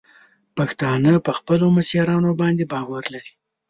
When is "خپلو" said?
1.37-1.65